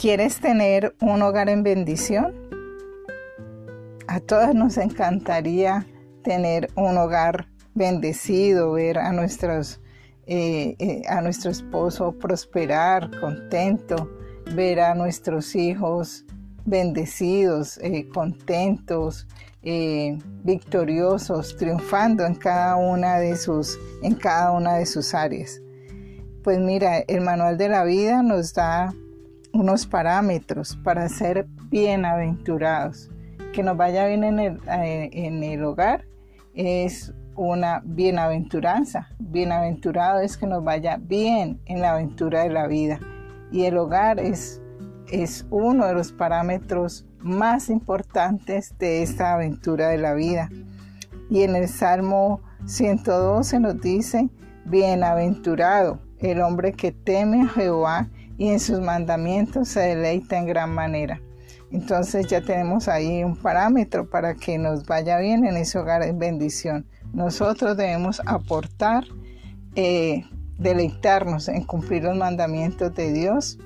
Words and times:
¿Quieres 0.00 0.40
tener 0.40 0.96
un 1.02 1.20
hogar 1.20 1.50
en 1.50 1.62
bendición? 1.62 2.32
A 4.06 4.18
todas 4.18 4.54
nos 4.54 4.78
encantaría 4.78 5.86
tener 6.24 6.70
un 6.74 6.96
hogar 6.96 7.48
bendecido, 7.74 8.72
ver 8.72 8.96
a, 8.96 9.12
nuestros, 9.12 9.82
eh, 10.26 10.74
eh, 10.78 11.02
a 11.06 11.20
nuestro 11.20 11.50
esposo 11.50 12.12
prosperar, 12.12 13.10
contento, 13.20 14.10
ver 14.54 14.80
a 14.80 14.94
nuestros 14.94 15.54
hijos 15.54 16.24
bendecidos, 16.64 17.76
eh, 17.82 18.08
contentos, 18.08 19.28
victoriosos, 20.44 21.58
triunfando 21.58 22.24
en 22.24 22.36
cada 22.36 22.76
una 22.76 23.18
de 23.18 23.36
sus, 23.36 23.78
en 24.02 24.14
cada 24.14 24.52
una 24.52 24.76
de 24.76 24.86
sus 24.86 25.12
áreas. 25.12 25.60
Pues 26.42 26.58
mira, 26.58 27.00
el 27.00 27.20
manual 27.20 27.58
de 27.58 27.68
la 27.68 27.84
vida 27.84 28.22
nos 28.22 28.54
da 28.54 28.94
unos 29.52 29.86
parámetros 29.86 30.76
para 30.82 31.08
ser 31.08 31.46
bienaventurados. 31.70 33.10
Que 33.52 33.62
nos 33.62 33.76
vaya 33.76 34.06
bien 34.06 34.24
en 34.24 34.38
el, 34.38 34.60
en 34.68 35.42
el 35.42 35.64
hogar 35.64 36.04
es 36.54 37.12
una 37.36 37.82
bienaventuranza. 37.84 39.08
Bienaventurado 39.18 40.20
es 40.20 40.36
que 40.36 40.46
nos 40.46 40.62
vaya 40.62 40.98
bien 41.00 41.60
en 41.66 41.80
la 41.80 41.92
aventura 41.92 42.42
de 42.42 42.50
la 42.50 42.66
vida. 42.66 43.00
Y 43.50 43.64
el 43.64 43.76
hogar 43.78 44.20
es, 44.20 44.62
es 45.10 45.46
uno 45.50 45.86
de 45.86 45.94
los 45.94 46.12
parámetros 46.12 47.06
más 47.18 47.68
importantes 47.70 48.76
de 48.78 49.02
esta 49.02 49.34
aventura 49.34 49.88
de 49.88 49.98
la 49.98 50.14
vida. 50.14 50.48
Y 51.28 51.42
en 51.42 51.56
el 51.56 51.68
Salmo 51.68 52.40
112 52.66 53.60
nos 53.60 53.80
dice, 53.80 54.28
bienaventurado 54.64 56.00
el 56.18 56.40
hombre 56.40 56.72
que 56.72 56.92
teme 56.92 57.42
a 57.42 57.48
Jehová 57.48 58.08
y 58.40 58.48
en 58.48 58.58
sus 58.58 58.80
mandamientos 58.80 59.68
se 59.68 59.80
deleita 59.80 60.38
en 60.38 60.46
gran 60.46 60.74
manera. 60.74 61.20
Entonces 61.70 62.26
ya 62.26 62.40
tenemos 62.40 62.88
ahí 62.88 63.22
un 63.22 63.36
parámetro 63.36 64.08
para 64.08 64.34
que 64.34 64.56
nos 64.56 64.86
vaya 64.86 65.18
bien 65.18 65.44
en 65.44 65.58
ese 65.58 65.78
hogar 65.78 66.02
en 66.02 66.18
bendición. 66.18 66.86
Nosotros 67.12 67.76
debemos 67.76 68.22
aportar, 68.24 69.04
eh, 69.74 70.24
deleitarnos 70.56 71.48
en 71.48 71.64
cumplir 71.64 72.04
los 72.04 72.16
mandamientos 72.16 72.94
de 72.94 73.12
Dios 73.12 73.58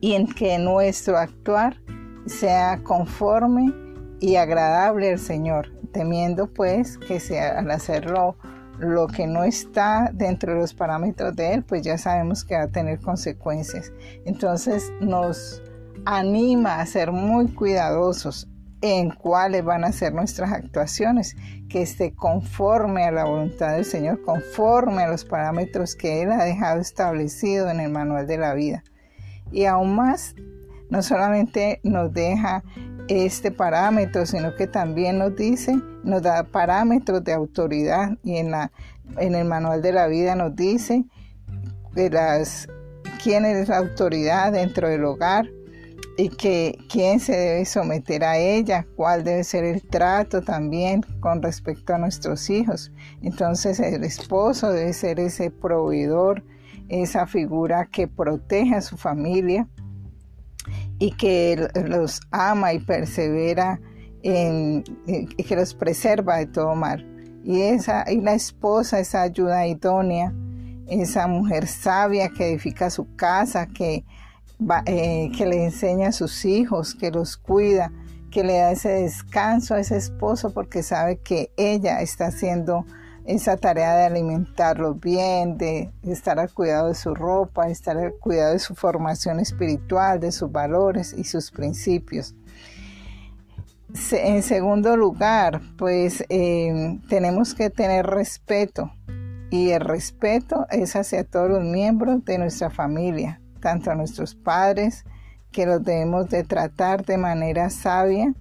y 0.00 0.12
en 0.12 0.28
que 0.28 0.58
nuestro 0.58 1.18
actuar 1.18 1.76
sea 2.26 2.80
conforme 2.84 3.74
y 4.20 4.36
agradable 4.36 5.10
al 5.10 5.18
Señor, 5.18 5.72
temiendo 5.92 6.46
pues 6.46 6.98
que 6.98 7.18
sea, 7.18 7.58
al 7.58 7.72
hacerlo 7.72 8.36
lo 8.78 9.06
que 9.06 9.26
no 9.26 9.44
está 9.44 10.10
dentro 10.12 10.54
de 10.54 10.60
los 10.60 10.74
parámetros 10.74 11.34
de 11.34 11.54
Él, 11.54 11.64
pues 11.64 11.82
ya 11.82 11.98
sabemos 11.98 12.44
que 12.44 12.56
va 12.56 12.62
a 12.62 12.68
tener 12.68 13.00
consecuencias. 13.00 13.92
Entonces 14.24 14.92
nos 15.00 15.62
anima 16.04 16.80
a 16.80 16.86
ser 16.86 17.12
muy 17.12 17.48
cuidadosos 17.48 18.48
en 18.82 19.10
cuáles 19.10 19.64
van 19.64 19.84
a 19.84 19.92
ser 19.92 20.12
nuestras 20.12 20.52
actuaciones, 20.52 21.36
que 21.68 21.82
esté 21.82 22.14
conforme 22.14 23.04
a 23.04 23.10
la 23.10 23.24
voluntad 23.24 23.74
del 23.74 23.84
Señor, 23.84 24.22
conforme 24.22 25.02
a 25.02 25.08
los 25.08 25.24
parámetros 25.24 25.96
que 25.96 26.22
Él 26.22 26.30
ha 26.30 26.44
dejado 26.44 26.80
establecido 26.80 27.70
en 27.70 27.80
el 27.80 27.90
manual 27.90 28.26
de 28.26 28.38
la 28.38 28.54
vida. 28.54 28.84
Y 29.50 29.64
aún 29.64 29.96
más, 29.96 30.34
no 30.90 31.02
solamente 31.02 31.80
nos 31.82 32.12
deja 32.12 32.62
este 33.08 33.50
parámetro, 33.50 34.26
sino 34.26 34.54
que 34.54 34.66
también 34.66 35.18
nos 35.18 35.36
dice, 35.36 35.80
nos 36.02 36.22
da 36.22 36.44
parámetros 36.44 37.22
de 37.24 37.32
autoridad 37.32 38.18
y 38.22 38.36
en, 38.36 38.50
la, 38.50 38.72
en 39.18 39.34
el 39.34 39.46
manual 39.46 39.82
de 39.82 39.92
la 39.92 40.06
vida 40.06 40.34
nos 40.34 40.54
dice 40.54 41.04
de 41.94 42.10
las, 42.10 42.68
quién 43.22 43.44
es 43.44 43.68
la 43.68 43.78
autoridad 43.78 44.52
dentro 44.52 44.88
del 44.88 45.04
hogar, 45.04 45.46
y 46.16 46.30
que 46.30 46.78
quién 46.90 47.20
se 47.20 47.36
debe 47.36 47.64
someter 47.64 48.24
a 48.24 48.38
ella, 48.38 48.86
cuál 48.96 49.22
debe 49.22 49.44
ser 49.44 49.64
el 49.64 49.82
trato 49.82 50.40
también 50.40 51.02
con 51.20 51.42
respecto 51.42 51.94
a 51.94 51.98
nuestros 51.98 52.48
hijos. 52.48 52.90
Entonces 53.22 53.80
el 53.80 54.02
esposo 54.04 54.72
debe 54.72 54.92
ser 54.92 55.20
ese 55.20 55.50
proveedor, 55.50 56.42
esa 56.88 57.26
figura 57.26 57.86
que 57.86 58.08
protege 58.08 58.76
a 58.76 58.80
su 58.80 58.96
familia 58.96 59.68
y 60.98 61.12
que 61.12 61.68
los 61.86 62.20
ama 62.30 62.72
y 62.72 62.78
persevera 62.78 63.80
en, 64.22 64.84
y 65.06 65.42
que 65.42 65.56
los 65.56 65.74
preserva 65.74 66.38
de 66.38 66.46
todo 66.46 66.74
mal. 66.74 67.04
Y 67.44 67.62
esa 67.62 68.04
y 68.10 68.20
la 68.20 68.34
esposa, 68.34 68.98
esa 68.98 69.22
ayuda 69.22 69.66
idónea, 69.66 70.32
esa 70.88 71.26
mujer 71.26 71.66
sabia 71.66 72.28
que 72.28 72.48
edifica 72.48 72.90
su 72.90 73.14
casa, 73.16 73.66
que 73.66 74.04
eh, 74.86 75.30
que 75.36 75.44
le 75.44 75.64
enseña 75.64 76.08
a 76.08 76.12
sus 76.12 76.46
hijos, 76.46 76.94
que 76.94 77.10
los 77.10 77.36
cuida, 77.36 77.92
que 78.30 78.42
le 78.42 78.54
da 78.56 78.70
ese 78.70 78.88
descanso 78.88 79.74
a 79.74 79.80
ese 79.80 79.98
esposo 79.98 80.54
porque 80.54 80.82
sabe 80.82 81.18
que 81.18 81.50
ella 81.58 82.00
está 82.00 82.28
haciendo 82.28 82.86
esa 83.26 83.56
tarea 83.56 83.96
de 83.96 84.04
alimentarlos 84.04 85.00
bien, 85.00 85.58
de 85.58 85.92
estar 86.02 86.38
al 86.38 86.52
cuidado 86.52 86.88
de 86.88 86.94
su 86.94 87.14
ropa, 87.14 87.66
de 87.66 87.72
estar 87.72 87.96
al 87.96 88.14
cuidado 88.14 88.52
de 88.52 88.58
su 88.58 88.74
formación 88.74 89.40
espiritual, 89.40 90.20
de 90.20 90.32
sus 90.32 90.50
valores 90.50 91.14
y 91.16 91.24
sus 91.24 91.50
principios. 91.50 92.34
En 94.12 94.42
segundo 94.42 94.96
lugar, 94.96 95.60
pues 95.78 96.24
eh, 96.28 96.98
tenemos 97.08 97.54
que 97.54 97.70
tener 97.70 98.06
respeto 98.06 98.90
y 99.50 99.70
el 99.70 99.80
respeto 99.80 100.66
es 100.70 100.96
hacia 100.96 101.24
todos 101.24 101.50
los 101.50 101.62
miembros 101.62 102.24
de 102.24 102.38
nuestra 102.38 102.70
familia, 102.70 103.40
tanto 103.60 103.90
a 103.90 103.94
nuestros 103.94 104.34
padres, 104.34 105.04
que 105.52 105.66
los 105.66 105.82
debemos 105.82 106.28
de 106.28 106.44
tratar 106.44 107.04
de 107.04 107.16
manera 107.16 107.70
sabia, 107.70 108.34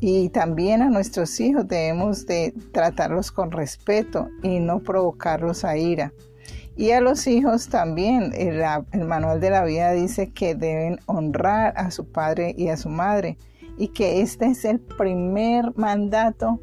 y 0.00 0.28
también 0.28 0.82
a 0.82 0.90
nuestros 0.90 1.38
hijos 1.40 1.66
debemos 1.66 2.26
de 2.26 2.54
tratarlos 2.72 3.32
con 3.32 3.50
respeto 3.50 4.28
y 4.42 4.60
no 4.60 4.80
provocarlos 4.80 5.64
a 5.64 5.76
ira. 5.76 6.12
Y 6.76 6.92
a 6.92 7.00
los 7.00 7.26
hijos 7.26 7.68
también, 7.68 8.32
el, 8.36 8.62
el, 8.92 9.04
manual 9.04 9.40
de 9.40 9.50
la 9.50 9.64
vida 9.64 9.90
dice 9.92 10.30
que 10.30 10.54
deben 10.54 11.00
honrar 11.06 11.74
a 11.76 11.90
su 11.90 12.06
padre 12.06 12.54
y 12.56 12.68
a 12.68 12.76
su 12.76 12.88
madre 12.88 13.36
y 13.76 13.88
que 13.88 14.20
este 14.20 14.46
es 14.46 14.64
el 14.64 14.78
primer 14.78 15.76
mandato 15.76 16.60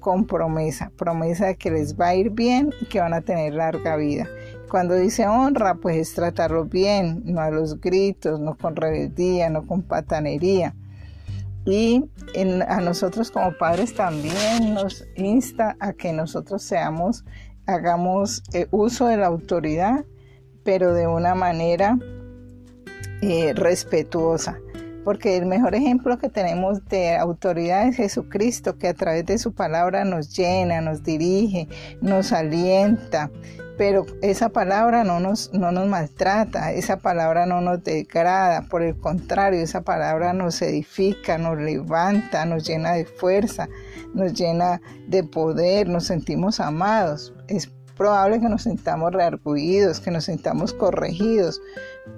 con 0.00 0.26
promesa, 0.26 0.90
promesa 0.96 1.46
de 1.46 1.56
que 1.56 1.70
les 1.70 1.98
va 1.98 2.08
a 2.08 2.14
ir 2.14 2.30
bien 2.30 2.72
y 2.80 2.86
que 2.86 3.00
van 3.00 3.12
a 3.12 3.20
tener 3.20 3.54
larga 3.54 3.96
vida. 3.96 4.26
Cuando 4.70 4.94
dice 4.94 5.26
honra, 5.26 5.74
pues 5.74 5.96
es 5.96 6.14
tratarlos 6.14 6.68
bien, 6.68 7.22
no 7.24 7.40
a 7.40 7.50
los 7.50 7.80
gritos, 7.80 8.40
no 8.40 8.56
con 8.56 8.76
rebeldía, 8.76 9.50
no 9.50 9.66
con 9.66 9.82
patanería. 9.82 10.74
Y 11.68 12.02
a 12.66 12.80
nosotros 12.80 13.30
como 13.30 13.52
padres 13.58 13.92
también 13.92 14.72
nos 14.72 15.04
insta 15.16 15.76
a 15.80 15.92
que 15.92 16.14
nosotros 16.14 16.62
seamos, 16.62 17.26
hagamos 17.66 18.42
eh, 18.54 18.68
uso 18.70 19.06
de 19.06 19.18
la 19.18 19.26
autoridad, 19.26 20.06
pero 20.64 20.94
de 20.94 21.06
una 21.06 21.34
manera 21.34 21.98
eh, 23.20 23.52
respetuosa 23.52 24.58
porque 25.08 25.38
el 25.38 25.46
mejor 25.46 25.74
ejemplo 25.74 26.18
que 26.18 26.28
tenemos 26.28 26.84
de 26.84 27.16
autoridad 27.16 27.88
es 27.88 27.96
Jesucristo, 27.96 28.76
que 28.76 28.88
a 28.88 28.92
través 28.92 29.24
de 29.24 29.38
su 29.38 29.54
palabra 29.54 30.04
nos 30.04 30.36
llena, 30.36 30.82
nos 30.82 31.02
dirige, 31.02 31.66
nos 32.02 32.30
alienta, 32.30 33.30
pero 33.78 34.04
esa 34.20 34.50
palabra 34.50 35.04
no 35.04 35.18
nos, 35.18 35.50
no 35.54 35.72
nos 35.72 35.88
maltrata, 35.88 36.72
esa 36.72 36.98
palabra 36.98 37.46
no 37.46 37.62
nos 37.62 37.82
degrada, 37.82 38.66
por 38.68 38.82
el 38.82 38.98
contrario, 38.98 39.62
esa 39.62 39.80
palabra 39.80 40.34
nos 40.34 40.60
edifica, 40.60 41.38
nos 41.38 41.56
levanta, 41.56 42.44
nos 42.44 42.68
llena 42.68 42.92
de 42.92 43.06
fuerza, 43.06 43.66
nos 44.12 44.34
llena 44.34 44.82
de 45.06 45.24
poder, 45.24 45.88
nos 45.88 46.04
sentimos 46.04 46.60
amados. 46.60 47.32
Es 47.46 47.70
probable 47.98 48.40
que 48.40 48.48
nos 48.48 48.62
sintamos 48.62 49.12
reargüidos, 49.12 50.00
que 50.00 50.10
nos 50.10 50.24
sintamos 50.24 50.72
corregidos, 50.72 51.60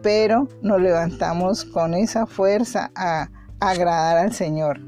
pero 0.03 0.47
nos 0.62 0.81
levantamos 0.81 1.65
con 1.65 1.94
esa 1.94 2.27
fuerza 2.27 2.93
a 2.94 3.29
agradar 3.59 4.19
al 4.19 4.32
Señor. 4.32 4.79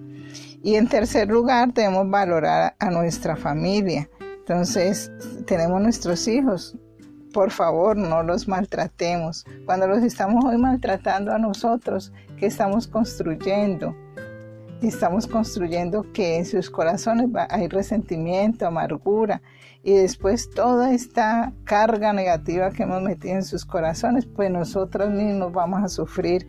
Y 0.62 0.76
en 0.76 0.88
tercer 0.88 1.28
lugar, 1.28 1.72
debemos 1.74 2.08
valorar 2.08 2.76
a 2.78 2.90
nuestra 2.90 3.34
familia. 3.34 4.08
Entonces, 4.20 5.10
tenemos 5.46 5.80
nuestros 5.80 6.28
hijos. 6.28 6.76
Por 7.32 7.50
favor, 7.50 7.96
no 7.96 8.22
los 8.22 8.46
maltratemos. 8.46 9.44
Cuando 9.64 9.88
los 9.88 10.04
estamos 10.04 10.44
hoy 10.44 10.58
maltratando 10.58 11.32
a 11.32 11.38
nosotros, 11.38 12.12
¿qué 12.38 12.46
estamos 12.46 12.86
construyendo? 12.86 13.96
Estamos 14.82 15.28
construyendo 15.28 16.04
que 16.12 16.38
en 16.38 16.44
sus 16.44 16.68
corazones 16.68 17.30
hay 17.50 17.68
resentimiento, 17.68 18.66
amargura, 18.66 19.40
y 19.84 19.92
después 19.92 20.50
toda 20.50 20.92
esta 20.92 21.52
carga 21.62 22.12
negativa 22.12 22.72
que 22.72 22.82
hemos 22.82 23.00
metido 23.00 23.36
en 23.36 23.44
sus 23.44 23.64
corazones, 23.64 24.26
pues 24.26 24.50
nosotros 24.50 25.10
mismos 25.10 25.52
vamos 25.52 25.84
a 25.84 25.88
sufrir 25.88 26.48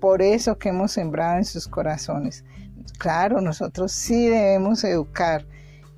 por 0.00 0.22
eso 0.22 0.56
que 0.56 0.70
hemos 0.70 0.92
sembrado 0.92 1.36
en 1.36 1.44
sus 1.44 1.68
corazones. 1.68 2.42
Claro, 2.98 3.42
nosotros 3.42 3.92
sí 3.92 4.28
debemos 4.28 4.82
educar, 4.84 5.46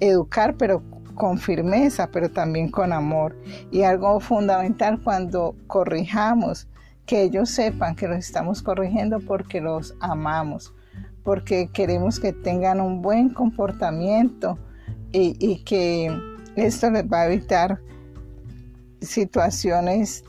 educar 0.00 0.56
pero 0.56 0.82
con 1.14 1.38
firmeza, 1.38 2.08
pero 2.10 2.28
también 2.28 2.68
con 2.68 2.92
amor. 2.92 3.36
Y 3.70 3.82
algo 3.82 4.18
fundamental 4.18 5.00
cuando 5.04 5.54
corrijamos, 5.68 6.66
que 7.06 7.22
ellos 7.22 7.48
sepan 7.48 7.94
que 7.94 8.08
los 8.08 8.18
estamos 8.18 8.60
corrigiendo 8.60 9.20
porque 9.20 9.60
los 9.60 9.94
amamos, 10.00 10.74
porque 11.26 11.68
queremos 11.72 12.20
que 12.20 12.32
tengan 12.32 12.80
un 12.80 13.02
buen 13.02 13.30
comportamiento 13.30 14.56
y, 15.10 15.64
que 15.64 16.08
esto 16.54 16.88
les 16.88 17.04
va 17.04 17.22
a 17.22 17.26
evitar 17.26 17.80
situaciones 19.00 20.22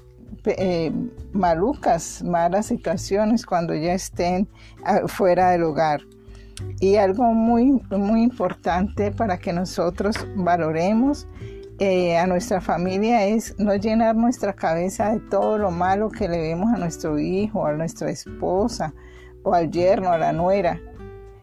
eh, 0.45 0.91
malucas, 1.33 2.23
malas 2.23 2.65
situaciones 2.65 3.45
cuando 3.45 3.75
ya 3.75 3.93
estén 3.93 4.47
ah, 4.85 5.01
fuera 5.05 5.51
del 5.51 5.63
hogar. 5.63 6.01
Y 6.79 6.95
algo 6.95 7.25
muy, 7.25 7.79
muy 7.91 8.23
importante 8.23 9.11
para 9.11 9.37
que 9.37 9.53
nosotros 9.53 10.15
valoremos 10.35 11.27
eh, 11.77 12.17
a 12.17 12.25
nuestra 12.25 12.59
familia 12.59 13.27
es 13.27 13.53
no 13.59 13.75
llenar 13.75 14.15
nuestra 14.15 14.53
cabeza 14.53 15.11
de 15.11 15.19
todo 15.19 15.59
lo 15.59 15.69
malo 15.69 16.09
que 16.09 16.27
le 16.27 16.41
vemos 16.41 16.73
a 16.73 16.77
nuestro 16.77 17.19
hijo, 17.19 17.67
a 17.67 17.73
nuestra 17.73 18.09
esposa 18.09 18.95
o 19.47 19.53
al 19.53 19.71
yerno, 19.71 20.11
a 20.11 20.17
la 20.17 20.33
nuera. 20.33 20.79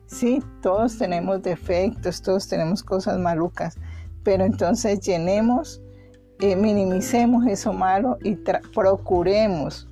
Sí, 0.06 0.43
todos 0.61 0.99
tenemos 0.99 1.43
defectos, 1.43 2.23
todos 2.23 2.47
tenemos 2.49 2.83
cosas 2.83 3.19
malucas, 3.19 3.79
pero 4.23 4.45
entonces 4.45 5.01
llenemos, 5.01 5.83
eh, 6.41 6.56
minimicemos 6.56 7.47
eso 7.47 7.73
malo 7.73 8.19
y 8.23 8.37
procuremos 8.75 9.89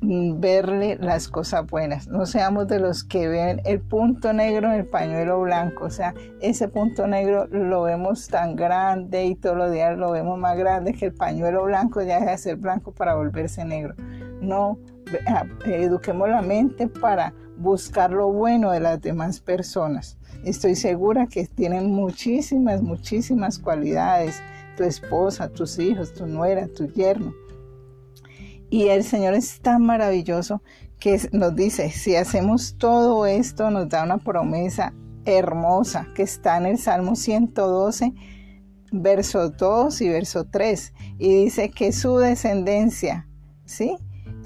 verle 0.00 0.96
las 1.00 1.28
cosas 1.28 1.66
buenas. 1.66 2.06
No 2.06 2.24
seamos 2.26 2.68
de 2.68 2.78
los 2.78 3.02
que 3.02 3.28
ven 3.28 3.60
el 3.64 3.80
punto 3.80 4.32
negro 4.32 4.68
en 4.68 4.74
el 4.74 4.86
pañuelo 4.86 5.40
blanco. 5.40 5.86
O 5.86 5.90
sea, 5.90 6.14
ese 6.40 6.68
punto 6.68 7.06
negro 7.06 7.46
lo 7.48 7.82
vemos 7.82 8.28
tan 8.28 8.54
grande 8.54 9.24
y 9.24 9.34
todos 9.34 9.56
los 9.56 9.72
días 9.72 9.98
lo 9.98 10.12
vemos 10.12 10.38
más 10.38 10.56
grande 10.56 10.94
que 10.94 11.06
el 11.06 11.14
pañuelo 11.14 11.64
blanco 11.64 12.00
ya 12.02 12.20
deja 12.20 12.30
de 12.32 12.38
ser 12.38 12.56
blanco 12.56 12.92
para 12.92 13.16
volverse 13.16 13.64
negro. 13.64 13.94
No, 14.40 14.78
ah, 15.26 15.44
eduquemos 15.66 16.28
la 16.28 16.42
mente 16.42 16.86
para 16.86 17.32
buscar 17.58 18.10
lo 18.10 18.32
bueno 18.32 18.70
de 18.70 18.80
las 18.80 19.00
demás 19.00 19.40
personas. 19.40 20.16
Estoy 20.44 20.76
segura 20.76 21.26
que 21.26 21.46
tienen 21.46 21.92
muchísimas, 21.92 22.82
muchísimas 22.82 23.58
cualidades. 23.58 24.40
Tu 24.76 24.84
esposa, 24.84 25.48
tus 25.48 25.78
hijos, 25.78 26.14
tu 26.14 26.26
nuera, 26.26 26.68
tu 26.68 26.86
yerno 26.86 27.34
y 28.70 28.88
el 28.88 29.04
Señor 29.04 29.34
es 29.34 29.60
tan 29.60 29.82
maravilloso 29.82 30.62
que 30.98 31.20
nos 31.32 31.54
dice, 31.54 31.90
si 31.90 32.16
hacemos 32.16 32.76
todo 32.76 33.24
esto, 33.26 33.70
nos 33.70 33.88
da 33.88 34.02
una 34.04 34.18
promesa 34.18 34.92
hermosa 35.24 36.08
que 36.14 36.22
está 36.22 36.58
en 36.58 36.66
el 36.66 36.78
Salmo 36.78 37.14
112, 37.14 38.12
verso 38.92 39.50
2 39.50 40.00
y 40.00 40.08
verso 40.08 40.44
3. 40.44 40.92
Y 41.18 41.44
dice 41.44 41.70
que 41.70 41.92
su 41.92 42.18
descendencia, 42.18 43.28
¿sí? 43.64 43.96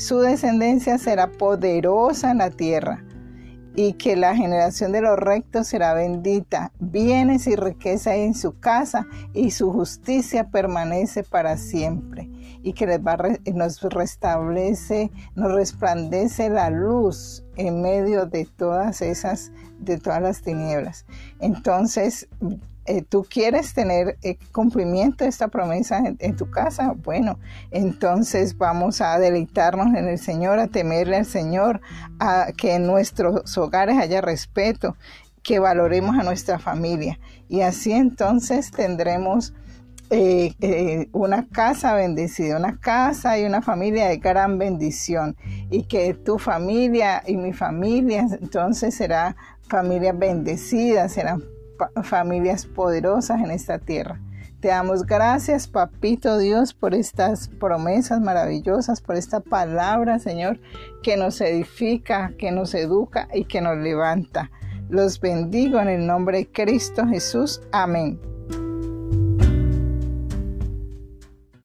Su 0.02 0.18
descendencia 0.18 0.98
será 0.98 1.30
poderosa 1.30 2.32
en 2.32 2.38
la 2.38 2.50
tierra 2.50 3.04
y 3.76 3.92
que 3.92 4.16
la 4.16 4.34
generación 4.34 4.90
de 4.90 5.00
los 5.00 5.16
rectos 5.16 5.68
será 5.68 5.94
bendita. 5.94 6.72
Bienes 6.80 7.46
y 7.46 7.54
riqueza 7.54 8.16
en 8.16 8.34
su 8.34 8.58
casa 8.58 9.06
y 9.32 9.52
su 9.52 9.70
justicia 9.70 10.50
permanece 10.50 11.22
para 11.22 11.56
siempre 11.56 12.28
y 12.64 12.72
que 12.72 12.98
nos 13.54 13.80
restablece, 13.80 15.12
nos 15.36 15.52
resplandece 15.52 16.50
la 16.50 16.68
luz 16.70 17.44
en 17.54 17.80
medio 17.80 18.26
de 18.26 18.44
todas 18.44 19.02
esas, 19.02 19.52
de 19.78 19.98
todas 19.98 20.20
las 20.20 20.42
tinieblas. 20.42 21.06
Entonces, 21.38 22.28
eh, 22.84 23.02
tú 23.02 23.24
quieres 23.28 23.74
tener 23.74 24.18
eh, 24.22 24.38
cumplimiento 24.52 25.24
de 25.24 25.30
esta 25.30 25.48
promesa 25.48 26.02
en, 26.18 26.36
tu 26.36 26.50
casa, 26.50 26.94
bueno, 26.96 27.38
entonces 27.70 28.58
vamos 28.58 29.00
a 29.00 29.18
deleitarnos 29.18 29.94
en 29.94 30.08
el 30.08 30.18
Señor, 30.18 30.58
a 30.58 30.66
temerle 30.66 31.18
al 31.18 31.26
Señor, 31.26 31.80
a 32.18 32.48
que 32.56 32.74
en 32.74 32.86
nuestros 32.86 33.56
hogares 33.56 33.98
haya 33.98 34.20
respeto, 34.20 34.96
que 35.42 35.58
valoremos 35.58 36.18
a 36.18 36.22
nuestra 36.22 36.58
familia 36.58 37.18
y 37.48 37.60
así 37.62 37.92
entonces 37.92 38.70
tendremos 38.70 39.52
eh, 40.14 41.08
una 41.12 41.48
casa 41.48 41.94
bendecida, 41.94 42.58
una 42.58 42.78
casa 42.78 43.38
y 43.38 43.44
una 43.44 43.62
familia 43.62 44.08
de 44.08 44.18
gran 44.18 44.58
bendición. 44.58 45.36
Y 45.70 45.84
que 45.84 46.12
tu 46.12 46.38
familia 46.38 47.22
y 47.26 47.38
mi 47.38 47.54
familia 47.54 48.26
entonces 48.38 48.94
será 48.94 49.36
familias 49.68 50.18
bendecidas, 50.18 51.12
serán 51.12 51.42
familias 52.02 52.66
poderosas 52.66 53.40
en 53.40 53.50
esta 53.50 53.78
tierra. 53.78 54.20
Te 54.60 54.68
damos 54.68 55.04
gracias, 55.04 55.66
Papito 55.66 56.38
Dios, 56.38 56.72
por 56.72 56.94
estas 56.94 57.48
promesas 57.48 58.20
maravillosas, 58.20 59.00
por 59.00 59.16
esta 59.16 59.40
palabra, 59.40 60.20
Señor, 60.20 60.60
que 61.02 61.16
nos 61.16 61.40
edifica, 61.40 62.32
que 62.38 62.52
nos 62.52 62.72
educa 62.74 63.28
y 63.34 63.44
que 63.44 63.60
nos 63.60 63.76
levanta. 63.78 64.52
Los 64.88 65.18
bendigo 65.18 65.80
en 65.80 65.88
el 65.88 66.06
nombre 66.06 66.38
de 66.38 66.52
Cristo 66.52 67.04
Jesús. 67.08 67.60
Amén. 67.72 68.31